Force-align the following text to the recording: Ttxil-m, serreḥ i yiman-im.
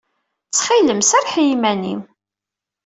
Ttxil-m, 0.45 0.99
serreḥ 1.09 1.35
i 1.43 1.43
yiman-im. 1.47 2.01